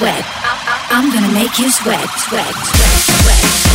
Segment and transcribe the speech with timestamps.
[0.00, 0.24] sweat.
[0.88, 3.69] I'm gonna make you sweat, sweat, sweat, sweat, sweat.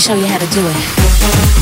[0.00, 1.61] Show you how to do it.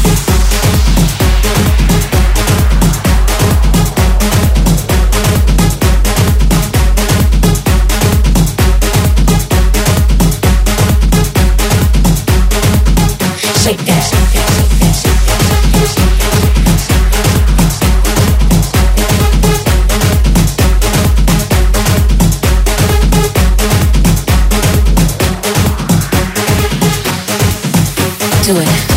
[28.51, 28.90] Do